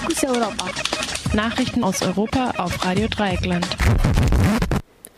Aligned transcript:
Fokus 0.00 0.24
Europa. 0.24 0.66
Nachrichten 1.34 1.84
aus 1.84 2.00
Europa 2.00 2.54
auf 2.56 2.86
Radio 2.86 3.06
Dreieckland. 3.06 3.66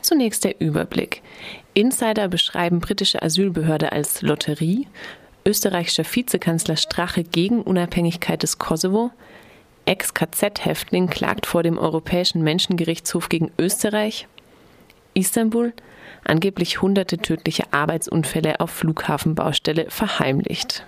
Zunächst 0.01 0.43
der 0.43 0.61
Überblick. 0.61 1.23
Insider 1.72 2.27
beschreiben 2.27 2.80
britische 2.80 3.22
Asylbehörde 3.22 3.92
als 3.92 4.22
Lotterie. 4.22 4.88
Österreichischer 5.46 6.04
Vizekanzler 6.04 6.76
Strache 6.76 7.22
gegen 7.22 7.62
Unabhängigkeit 7.62 8.42
des 8.42 8.58
Kosovo. 8.58 9.12
Ex-KZ-Häftling 9.85 11.06
klagt 11.06 11.46
vor 11.46 11.62
dem 11.62 11.78
Europäischen 11.78 12.42
Menschengerichtshof 12.42 13.28
gegen 13.28 13.53
Österreich. 13.60 14.26
Istanbul. 15.14 15.74
Angeblich 16.24 16.83
hunderte 16.83 17.19
tödliche 17.19 17.73
Arbeitsunfälle 17.73 18.59
auf 18.59 18.70
Flughafenbaustelle 18.70 19.87
verheimlicht. 19.91 20.84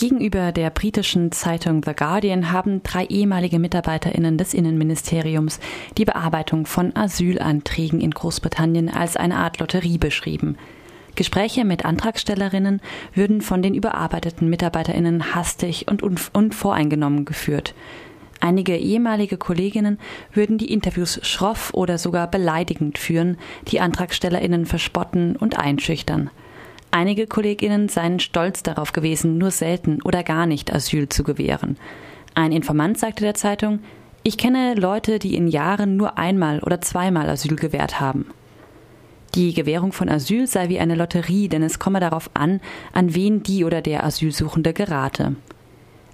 Gegenüber 0.00 0.50
der 0.50 0.70
britischen 0.70 1.30
Zeitung 1.30 1.82
The 1.84 1.92
Guardian 1.92 2.52
haben 2.52 2.82
drei 2.82 3.04
ehemalige 3.04 3.58
Mitarbeiterinnen 3.58 4.38
des 4.38 4.54
Innenministeriums 4.54 5.60
die 5.98 6.06
Bearbeitung 6.06 6.64
von 6.64 6.96
Asylanträgen 6.96 8.00
in 8.00 8.10
Großbritannien 8.10 8.88
als 8.88 9.18
eine 9.18 9.36
Art 9.36 9.58
Lotterie 9.58 9.98
beschrieben. 9.98 10.56
Gespräche 11.16 11.66
mit 11.66 11.84
Antragstellerinnen 11.84 12.80
würden 13.12 13.42
von 13.42 13.60
den 13.60 13.74
überarbeiteten 13.74 14.48
Mitarbeiterinnen 14.48 15.34
hastig 15.34 15.86
und 15.86 16.02
unvoreingenommen 16.02 17.26
geführt. 17.26 17.74
Einige 18.40 18.78
ehemalige 18.78 19.36
Kolleginnen 19.36 19.98
würden 20.32 20.56
die 20.56 20.72
Interviews 20.72 21.20
schroff 21.24 21.74
oder 21.74 21.98
sogar 21.98 22.26
beleidigend 22.26 22.96
führen, 22.96 23.36
die 23.68 23.80
Antragstellerinnen 23.80 24.64
verspotten 24.64 25.36
und 25.36 25.58
einschüchtern. 25.58 26.30
Einige 26.92 27.26
Kolleginnen 27.26 27.88
seien 27.88 28.18
stolz 28.18 28.62
darauf 28.62 28.92
gewesen, 28.92 29.38
nur 29.38 29.50
selten 29.50 30.02
oder 30.02 30.22
gar 30.22 30.46
nicht 30.46 30.74
Asyl 30.74 31.08
zu 31.08 31.22
gewähren. 31.22 31.76
Ein 32.34 32.52
Informant 32.52 32.98
sagte 32.98 33.22
der 33.24 33.34
Zeitung, 33.34 33.80
ich 34.22 34.36
kenne 34.36 34.74
Leute, 34.74 35.18
die 35.18 35.34
in 35.34 35.48
Jahren 35.48 35.96
nur 35.96 36.18
einmal 36.18 36.60
oder 36.60 36.80
zweimal 36.80 37.28
Asyl 37.28 37.56
gewährt 37.56 38.00
haben. 38.00 38.26
Die 39.34 39.54
Gewährung 39.54 39.92
von 39.92 40.08
Asyl 40.08 40.48
sei 40.48 40.68
wie 40.68 40.80
eine 40.80 40.96
Lotterie, 40.96 41.48
denn 41.48 41.62
es 41.62 41.78
komme 41.78 42.00
darauf 42.00 42.30
an, 42.34 42.60
an 42.92 43.14
wen 43.14 43.44
die 43.44 43.64
oder 43.64 43.80
der 43.80 44.04
Asylsuchende 44.04 44.72
gerate. 44.72 45.36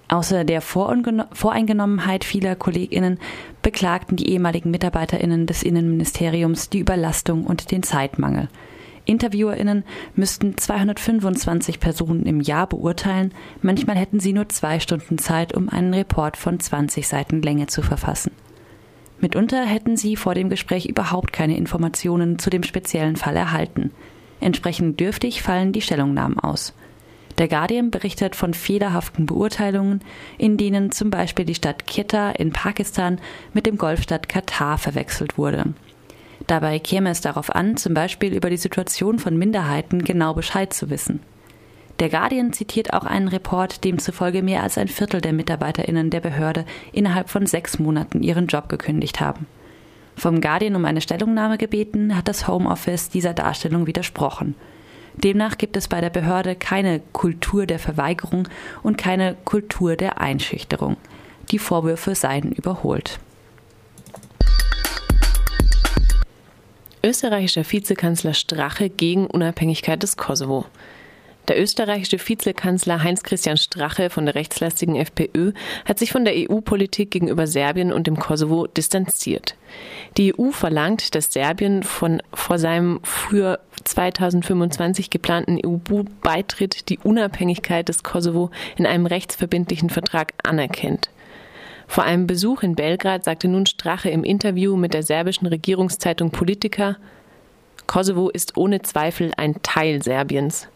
Außer 0.08 0.44
der 0.44 0.60
Voreingenommenheit 0.60 2.24
vieler 2.24 2.54
Kolleginnen 2.54 3.18
beklagten 3.62 4.16
die 4.16 4.28
ehemaligen 4.30 4.70
Mitarbeiterinnen 4.70 5.46
des 5.46 5.62
Innenministeriums 5.62 6.70
die 6.70 6.78
Überlastung 6.78 7.44
und 7.44 7.70
den 7.70 7.82
Zeitmangel. 7.82 8.48
Interviewerinnen 9.06 9.84
müssten 10.14 10.58
225 10.58 11.80
Personen 11.80 12.26
im 12.26 12.40
Jahr 12.40 12.66
beurteilen, 12.66 13.32
manchmal 13.62 13.96
hätten 13.96 14.20
sie 14.20 14.32
nur 14.32 14.48
zwei 14.48 14.80
Stunden 14.80 15.16
Zeit, 15.18 15.54
um 15.54 15.68
einen 15.68 15.94
Report 15.94 16.36
von 16.36 16.60
20 16.60 17.08
Seiten 17.08 17.40
Länge 17.40 17.68
zu 17.68 17.82
verfassen. 17.82 18.32
Mitunter 19.18 19.64
hätten 19.64 19.96
sie 19.96 20.16
vor 20.16 20.34
dem 20.34 20.50
Gespräch 20.50 20.86
überhaupt 20.86 21.32
keine 21.32 21.56
Informationen 21.56 22.38
zu 22.38 22.50
dem 22.50 22.62
speziellen 22.62 23.16
Fall 23.16 23.36
erhalten. 23.36 23.92
Entsprechend 24.40 25.00
dürftig 25.00 25.42
fallen 25.42 25.72
die 25.72 25.80
Stellungnahmen 25.80 26.38
aus. 26.38 26.74
Der 27.38 27.48
Guardian 27.48 27.90
berichtet 27.90 28.34
von 28.34 28.54
fehlerhaften 28.54 29.26
Beurteilungen, 29.26 30.00
in 30.38 30.56
denen 30.56 30.90
zum 30.90 31.10
Beispiel 31.10 31.44
die 31.44 31.54
Stadt 31.54 31.86
Quetta 31.86 32.30
in 32.30 32.50
Pakistan 32.50 33.20
mit 33.52 33.66
dem 33.66 33.76
Golfstadt 33.76 34.28
Katar 34.28 34.78
verwechselt 34.78 35.36
wurde. 35.36 35.74
Dabei 36.46 36.78
käme 36.78 37.10
es 37.10 37.20
darauf 37.20 37.54
an, 37.54 37.76
zum 37.76 37.94
Beispiel 37.94 38.34
über 38.34 38.50
die 38.50 38.56
Situation 38.56 39.18
von 39.18 39.36
Minderheiten 39.36 40.04
genau 40.04 40.34
Bescheid 40.34 40.72
zu 40.72 40.90
wissen. 40.90 41.20
Der 41.98 42.10
Guardian 42.10 42.52
zitiert 42.52 42.92
auch 42.92 43.04
einen 43.04 43.28
Report, 43.28 43.82
demzufolge 43.84 44.42
mehr 44.42 44.62
als 44.62 44.76
ein 44.76 44.88
Viertel 44.88 45.20
der 45.20 45.32
MitarbeiterInnen 45.32 46.10
der 46.10 46.20
Behörde 46.20 46.66
innerhalb 46.92 47.30
von 47.30 47.46
sechs 47.46 47.78
Monaten 47.78 48.22
ihren 48.22 48.48
Job 48.48 48.68
gekündigt 48.68 49.20
haben. 49.20 49.46
Vom 50.14 50.40
Guardian 50.40 50.76
um 50.76 50.84
eine 50.84 51.00
Stellungnahme 51.00 51.58
gebeten, 51.58 52.16
hat 52.16 52.28
das 52.28 52.46
Homeoffice 52.48 53.08
dieser 53.08 53.34
Darstellung 53.34 53.86
widersprochen. 53.86 54.54
Demnach 55.14 55.56
gibt 55.56 55.76
es 55.76 55.88
bei 55.88 56.02
der 56.02 56.10
Behörde 56.10 56.54
keine 56.54 57.00
Kultur 57.12 57.66
der 57.66 57.78
Verweigerung 57.78 58.48
und 58.82 58.98
keine 58.98 59.34
Kultur 59.44 59.96
der 59.96 60.20
Einschüchterung. 60.20 60.98
Die 61.50 61.58
Vorwürfe 61.58 62.14
seien 62.14 62.52
überholt. 62.52 63.18
Österreichischer 67.06 67.62
Vizekanzler 67.62 68.34
Strache 68.34 68.90
gegen 68.90 69.28
Unabhängigkeit 69.28 70.02
des 70.02 70.16
Kosovo. 70.16 70.64
Der 71.46 71.62
österreichische 71.62 72.18
Vizekanzler 72.18 73.00
Heinz-Christian 73.00 73.56
Strache 73.56 74.10
von 74.10 74.26
der 74.26 74.34
rechtslastigen 74.34 74.96
FPÖ 74.96 75.52
hat 75.84 76.00
sich 76.00 76.10
von 76.10 76.24
der 76.24 76.34
EU-Politik 76.34 77.12
gegenüber 77.12 77.46
Serbien 77.46 77.92
und 77.92 78.08
dem 78.08 78.18
Kosovo 78.18 78.66
distanziert. 78.66 79.54
Die 80.16 80.34
EU 80.36 80.50
verlangt, 80.50 81.14
dass 81.14 81.32
Serbien 81.32 81.84
von, 81.84 82.20
vor 82.34 82.58
seinem 82.58 82.98
für 83.04 83.60
2025 83.84 85.08
geplanten 85.08 85.60
EU-Beitritt 85.64 86.88
die 86.88 86.98
Unabhängigkeit 86.98 87.88
des 87.88 88.02
Kosovo 88.02 88.50
in 88.76 88.84
einem 88.84 89.06
rechtsverbindlichen 89.06 89.90
Vertrag 89.90 90.32
anerkennt. 90.42 91.08
Vor 91.86 92.04
einem 92.04 92.26
Besuch 92.26 92.62
in 92.62 92.74
Belgrad 92.74 93.24
sagte 93.24 93.48
nun 93.48 93.66
Strache 93.66 94.10
im 94.10 94.24
Interview 94.24 94.76
mit 94.76 94.94
der 94.94 95.02
serbischen 95.02 95.46
Regierungszeitung 95.46 96.30
Politica, 96.30 96.96
Kosovo 97.86 98.28
ist 98.28 98.56
ohne 98.56 98.82
Zweifel 98.82 99.32
ein 99.36 99.62
Teil 99.62 100.02
Serbiens. 100.02 100.68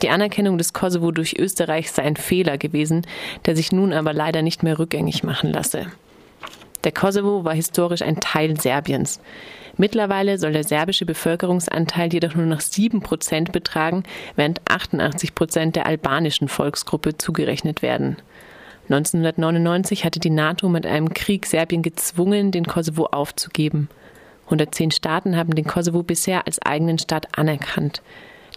Die 0.00 0.08
Anerkennung 0.08 0.58
des 0.58 0.72
Kosovo 0.72 1.12
durch 1.12 1.38
Österreich 1.38 1.92
sei 1.92 2.02
ein 2.02 2.16
Fehler 2.16 2.58
gewesen, 2.58 3.06
der 3.46 3.54
sich 3.54 3.70
nun 3.70 3.92
aber 3.92 4.12
leider 4.12 4.42
nicht 4.42 4.62
mehr 4.62 4.78
rückgängig 4.78 5.22
machen 5.22 5.52
lasse. 5.52 5.86
Der 6.82 6.90
Kosovo 6.92 7.44
war 7.44 7.54
historisch 7.54 8.02
ein 8.02 8.18
Teil 8.18 8.58
Serbiens. 8.60 9.20
Mittlerweile 9.76 10.38
soll 10.38 10.52
der 10.52 10.64
serbische 10.64 11.06
Bevölkerungsanteil 11.06 12.12
jedoch 12.12 12.34
nur 12.34 12.46
noch 12.46 12.60
sieben 12.60 13.02
Prozent 13.02 13.52
betragen, 13.52 14.02
während 14.34 14.60
88 14.68 15.34
Prozent 15.34 15.76
der 15.76 15.86
albanischen 15.86 16.48
Volksgruppe 16.48 17.16
zugerechnet 17.16 17.82
werden. 17.82 18.16
1999 18.92 20.04
hatte 20.04 20.20
die 20.20 20.28
NATO 20.28 20.68
mit 20.68 20.84
einem 20.84 21.14
Krieg 21.14 21.46
Serbien 21.46 21.80
gezwungen, 21.80 22.50
den 22.50 22.66
Kosovo 22.66 23.06
aufzugeben. 23.06 23.88
110 24.44 24.90
Staaten 24.90 25.34
haben 25.34 25.54
den 25.54 25.64
Kosovo 25.64 26.02
bisher 26.02 26.46
als 26.46 26.60
eigenen 26.60 26.98
Staat 26.98 27.38
anerkannt. 27.38 28.02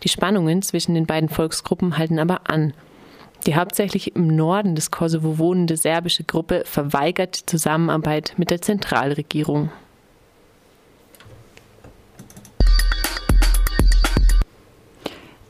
Die 0.03 0.09
Spannungen 0.09 0.61
zwischen 0.61 0.93
den 0.93 1.05
beiden 1.05 1.29
Volksgruppen 1.29 1.97
halten 1.97 2.19
aber 2.19 2.49
an. 2.49 2.73
Die 3.47 3.55
hauptsächlich 3.55 4.15
im 4.17 4.27
Norden 4.27 4.75
des 4.75 4.91
Kosovo 4.91 5.37
wohnende 5.37 5.77
serbische 5.77 6.25
Gruppe 6.25 6.63
verweigert 6.65 7.39
die 7.39 7.45
Zusammenarbeit 7.45 8.33
mit 8.35 8.49
der 8.49 8.61
Zentralregierung. 8.61 9.69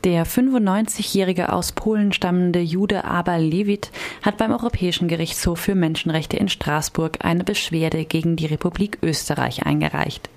Der 0.06 0.24
95-jährige 0.24 1.52
aus 1.52 1.72
Polen 1.72 2.12
stammende 2.12 2.60
Jude 2.60 3.04
Abel 3.04 3.40
Levit 3.40 3.90
hat 4.22 4.36
beim 4.36 4.52
Europäischen 4.52 5.08
Gerichtshof 5.08 5.58
für 5.58 5.74
Menschenrechte 5.74 6.36
in 6.36 6.48
Straßburg 6.48 7.24
eine 7.24 7.42
Beschwerde 7.42 8.04
gegen 8.04 8.36
die 8.36 8.46
Republik 8.46 8.98
Österreich 9.02 9.66
eingereicht. 9.66 10.30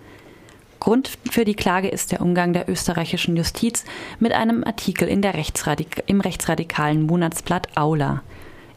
Grund 0.79 1.11
für 1.29 1.45
die 1.45 1.53
Klage 1.53 1.87
ist 1.87 2.11
der 2.11 2.21
Umgang 2.21 2.51
der 2.51 2.67
österreichischen 2.67 3.37
Justiz 3.37 3.85
mit 4.17 4.31
einem 4.31 4.63
Artikel 4.63 5.07
in 5.07 5.21
der 5.21 5.35
Rechtsradik 5.35 6.01
im 6.07 6.19
rechtsradikalen 6.19 7.03
Monatsblatt 7.03 7.77
Aula. 7.77 8.23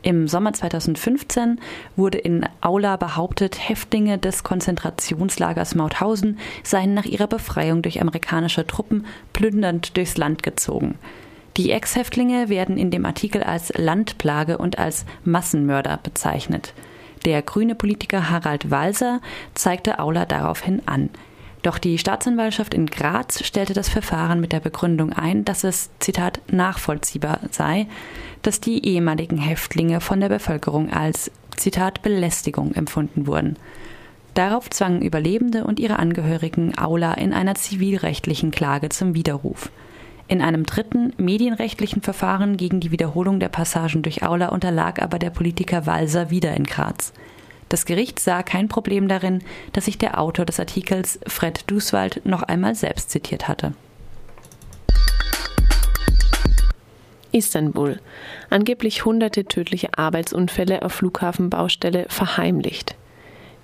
Im 0.02 0.26
Sommer 0.26 0.52
2015 0.52 1.60
wurde 1.94 2.18
in 2.18 2.44
Aula 2.60 2.96
behauptet, 2.96 3.68
Häftlinge 3.68 4.18
des 4.18 4.42
Konzentrationslagers 4.42 5.76
Mauthausen 5.76 6.38
seien 6.64 6.92
nach 6.92 7.04
ihrer 7.04 7.28
Befreiung 7.28 7.82
durch 7.82 8.00
amerikanische 8.00 8.66
Truppen 8.66 9.06
plündernd 9.32 9.96
durchs 9.96 10.16
Land 10.16 10.42
gezogen. 10.42 10.98
Die 11.56 11.70
Ex-Häftlinge 11.70 12.48
werden 12.48 12.78
in 12.78 12.90
dem 12.90 13.06
Artikel 13.06 13.44
als 13.44 13.72
Landplage 13.76 14.58
und 14.58 14.78
als 14.78 15.04
Massenmörder 15.24 16.00
bezeichnet. 16.02 16.74
Der 17.24 17.42
grüne 17.42 17.76
Politiker 17.76 18.28
Harald 18.30 18.72
Walser 18.72 19.20
zeigte 19.54 20.00
Aula 20.00 20.24
daraufhin 20.24 20.82
an. 20.86 21.10
Doch 21.62 21.78
die 21.78 21.96
Staatsanwaltschaft 21.96 22.74
in 22.74 22.86
Graz 22.86 23.44
stellte 23.44 23.72
das 23.72 23.88
Verfahren 23.88 24.40
mit 24.40 24.52
der 24.52 24.60
Begründung 24.60 25.12
ein, 25.12 25.44
dass 25.44 25.62
es, 25.62 25.90
Zitat, 26.00 26.40
nachvollziehbar 26.50 27.38
sei, 27.50 27.86
dass 28.42 28.60
die 28.60 28.84
ehemaligen 28.84 29.38
Häftlinge 29.38 30.00
von 30.00 30.20
der 30.20 30.28
Bevölkerung 30.28 30.92
als, 30.92 31.30
Zitat, 31.56 32.02
Belästigung 32.02 32.74
empfunden 32.74 33.26
wurden. 33.28 33.56
Darauf 34.34 34.70
zwangen 34.70 35.02
Überlebende 35.02 35.64
und 35.64 35.78
ihre 35.78 35.98
Angehörigen 35.98 36.76
Aula 36.78 37.14
in 37.14 37.32
einer 37.32 37.54
zivilrechtlichen 37.54 38.50
Klage 38.50 38.88
zum 38.88 39.14
Widerruf. 39.14 39.70
In 40.26 40.40
einem 40.40 40.64
dritten 40.64 41.12
medienrechtlichen 41.18 42.00
Verfahren 42.00 42.56
gegen 42.56 42.80
die 42.80 42.90
Wiederholung 42.90 43.38
der 43.38 43.50
Passagen 43.50 44.02
durch 44.02 44.22
Aula 44.22 44.48
unterlag 44.48 45.02
aber 45.02 45.18
der 45.18 45.30
Politiker 45.30 45.86
Walser 45.86 46.30
wieder 46.30 46.54
in 46.54 46.64
Graz. 46.64 47.12
Das 47.72 47.86
Gericht 47.86 48.20
sah 48.20 48.42
kein 48.42 48.68
Problem 48.68 49.08
darin, 49.08 49.42
dass 49.72 49.86
sich 49.86 49.96
der 49.96 50.20
Autor 50.20 50.44
des 50.44 50.60
Artikels, 50.60 51.18
Fred 51.26 51.64
Duswald, 51.68 52.20
noch 52.26 52.42
einmal 52.42 52.74
selbst 52.74 53.08
zitiert 53.08 53.48
hatte. 53.48 53.72
Istanbul. 57.30 57.98
Angeblich 58.50 59.06
hunderte 59.06 59.46
tödliche 59.46 59.88
Arbeitsunfälle 59.96 60.82
auf 60.82 60.92
Flughafenbaustelle 60.92 62.04
verheimlicht. 62.10 62.94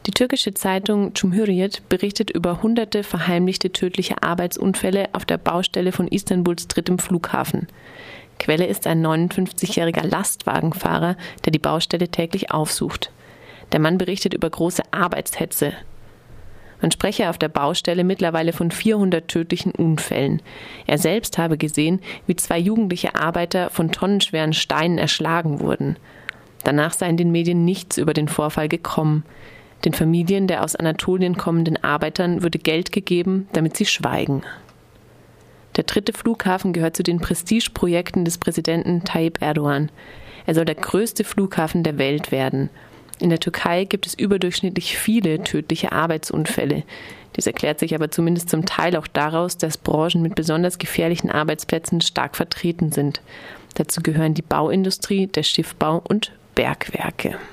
Die 0.07 0.13
türkische 0.13 0.55
Zeitung 0.55 1.13
Cumhuriyet 1.13 1.87
berichtet 1.91 2.31
über 2.31 2.63
hunderte 2.63 3.03
verheimlichte 3.03 3.73
tödliche 3.73 4.23
Arbeitsunfälle 4.23 5.11
auf 5.13 5.27
der 5.27 5.37
Baustelle 5.37 5.93
von 5.93 6.09
Istanbuls 6.09 6.67
drittem 6.67 6.99
Flughafen. 6.99 7.67
Quelle 8.39 8.69
ist 8.69 8.87
ein 8.87 9.05
59-jähriger 9.05 10.07
Lastwagenfahrer, 10.07 11.19
der 11.45 11.53
die 11.53 11.59
Baustelle 11.59 12.09
täglich 12.09 12.51
aufsucht. 12.51 13.11
Der 13.73 13.81
Mann 13.81 13.99
berichtet 13.99 14.35
über 14.35 14.49
große 14.49 14.83
Arbeitshetze. 14.91 15.73
Man 16.81 16.91
spreche 16.91 17.29
auf 17.29 17.39
der 17.39 17.49
Baustelle 17.49 18.05
mittlerweile 18.05 18.53
von 18.53 18.71
400 18.71 19.27
tödlichen 19.27 19.73
Unfällen. 19.73 20.41
Er 20.87 20.99
selbst 20.99 21.37
habe 21.39 21.59
gesehen, 21.59 22.01
wie 22.27 22.37
zwei 22.37 22.59
jugendliche 22.59 23.17
Arbeiter 23.17 23.71
von 23.71 23.91
tonnenschweren 23.91 24.53
Steinen 24.53 24.99
erschlagen 24.99 25.61
wurden. 25.61 25.97
Danach 26.65 26.93
sei 26.93 27.09
in 27.09 27.17
den 27.17 27.33
Medien 27.33 27.65
nichts 27.65 27.99
über 27.99 28.15
den 28.15 28.29
Vorfall 28.29 28.69
gekommen. 28.69 29.25
Den 29.85 29.93
Familien 29.93 30.47
der 30.47 30.65
aus 30.65 30.77
Anatolien 30.77 31.37
kommenden 31.37 31.83
Arbeitern 31.83 32.43
würde 32.43 32.59
Geld 32.59 32.93
gegeben, 32.93 33.49
damit 33.53 33.77
sie 33.77 33.87
schweigen. 33.87 34.43
Der 35.77 35.85
dritte 35.85 36.13
Flughafen 36.13 36.73
gehört 36.73 36.97
zu 36.97 37.05
den 37.05 37.21
Prestigeprojekten 37.21 38.25
des 38.25 38.39
Präsidenten 38.39 39.05
Tayyip 39.05 39.41
Erdogan. 39.41 39.91
Er 40.47 40.55
soll 40.55 40.65
der 40.65 40.75
größte 40.75 41.23
Flughafen 41.23 41.85
der 41.85 41.99
Welt 41.99 42.33
werden. 42.33 42.71
In 43.21 43.31
der 43.31 43.41
Türkei 43.41 43.85
gibt 43.85 44.07
es 44.07 44.15
überdurchschnittlich 44.15 44.97
viele 44.97 45.43
tödliche 45.43 45.93
Arbeitsunfälle. 45.93 46.85
Dies 47.37 47.47
erklärt 47.47 47.79
sich 47.79 47.95
aber 47.95 48.11
zumindest 48.11 48.51
zum 48.51 48.67
Teil 48.67 48.97
auch 48.97 49.07
daraus, 49.07 49.57
dass 49.57 49.77
Branchen 49.77 50.23
mit 50.23 50.35
besonders 50.35 50.79
gefährlichen 50.79 51.31
Arbeitsplätzen 51.31 52.01
stark 52.01 52.37
vertreten 52.37 52.93
sind. 52.93 53.21
Dazu 53.75 54.03
gehören 54.03 54.35
die 54.35 54.43
Bauindustrie, 54.43 55.27
der 55.27 55.43
Schiffbau 55.43 56.03
und 56.09 56.33
Bergwerke. 56.55 57.39